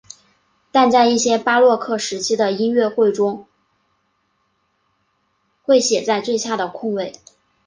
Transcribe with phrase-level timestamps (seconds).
[0.71, 3.45] 但在一些巴洛克时期的音乐中
[5.61, 7.13] 会写在最下的空位。